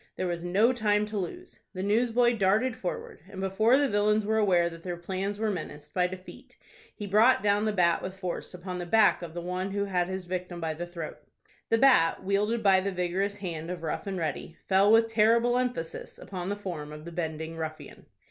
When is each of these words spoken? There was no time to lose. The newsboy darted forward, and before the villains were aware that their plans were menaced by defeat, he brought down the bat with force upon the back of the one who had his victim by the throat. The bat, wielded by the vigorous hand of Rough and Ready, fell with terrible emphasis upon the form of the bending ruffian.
There 0.15 0.25
was 0.25 0.43
no 0.43 0.73
time 0.73 1.05
to 1.05 1.17
lose. 1.19 1.59
The 1.75 1.83
newsboy 1.83 2.35
darted 2.35 2.75
forward, 2.75 3.19
and 3.29 3.39
before 3.39 3.77
the 3.77 3.87
villains 3.87 4.25
were 4.25 4.39
aware 4.39 4.67
that 4.67 4.81
their 4.81 4.97
plans 4.97 5.37
were 5.37 5.51
menaced 5.51 5.93
by 5.93 6.07
defeat, 6.07 6.57
he 6.95 7.05
brought 7.05 7.43
down 7.43 7.65
the 7.65 7.71
bat 7.71 8.01
with 8.01 8.17
force 8.17 8.55
upon 8.55 8.79
the 8.79 8.87
back 8.87 9.21
of 9.21 9.35
the 9.35 9.41
one 9.41 9.69
who 9.73 9.85
had 9.85 10.07
his 10.07 10.25
victim 10.25 10.59
by 10.59 10.73
the 10.73 10.87
throat. 10.87 11.19
The 11.69 11.77
bat, 11.77 12.23
wielded 12.23 12.63
by 12.63 12.79
the 12.79 12.91
vigorous 12.91 13.37
hand 13.37 13.69
of 13.69 13.83
Rough 13.83 14.07
and 14.07 14.17
Ready, 14.17 14.57
fell 14.65 14.91
with 14.91 15.07
terrible 15.07 15.59
emphasis 15.59 16.17
upon 16.17 16.49
the 16.49 16.55
form 16.55 16.91
of 16.91 17.05
the 17.05 17.11
bending 17.11 17.55
ruffian. 17.55 18.07